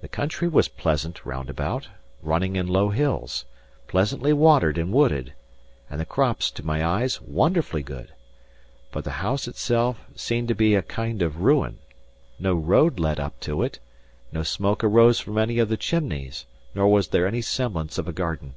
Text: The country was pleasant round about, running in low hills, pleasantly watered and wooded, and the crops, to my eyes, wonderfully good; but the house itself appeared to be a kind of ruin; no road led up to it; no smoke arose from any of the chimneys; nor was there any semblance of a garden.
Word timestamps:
The 0.00 0.08
country 0.08 0.48
was 0.48 0.68
pleasant 0.68 1.22
round 1.26 1.50
about, 1.50 1.88
running 2.22 2.56
in 2.56 2.66
low 2.66 2.88
hills, 2.88 3.44
pleasantly 3.88 4.32
watered 4.32 4.78
and 4.78 4.90
wooded, 4.90 5.34
and 5.90 6.00
the 6.00 6.06
crops, 6.06 6.50
to 6.52 6.64
my 6.64 6.82
eyes, 6.82 7.20
wonderfully 7.20 7.82
good; 7.82 8.14
but 8.90 9.04
the 9.04 9.10
house 9.20 9.46
itself 9.46 10.00
appeared 10.18 10.48
to 10.48 10.54
be 10.54 10.74
a 10.74 10.80
kind 10.80 11.20
of 11.20 11.42
ruin; 11.42 11.76
no 12.38 12.54
road 12.54 12.98
led 12.98 13.20
up 13.20 13.38
to 13.40 13.62
it; 13.62 13.80
no 14.32 14.42
smoke 14.42 14.82
arose 14.82 15.20
from 15.20 15.36
any 15.36 15.58
of 15.58 15.68
the 15.68 15.76
chimneys; 15.76 16.46
nor 16.74 16.88
was 16.88 17.08
there 17.08 17.26
any 17.26 17.42
semblance 17.42 17.98
of 17.98 18.08
a 18.08 18.14
garden. 18.14 18.54